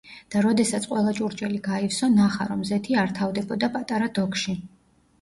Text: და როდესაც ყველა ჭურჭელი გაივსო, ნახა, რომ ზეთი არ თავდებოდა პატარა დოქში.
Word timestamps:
და 0.35 0.39
როდესაც 0.45 0.87
ყველა 0.93 1.13
ჭურჭელი 1.19 1.61
გაივსო, 1.69 2.11
ნახა, 2.15 2.51
რომ 2.55 2.67
ზეთი 2.73 3.01
არ 3.05 3.17
თავდებოდა 3.23 3.73
პატარა 3.79 4.13
დოქში. 4.21 4.61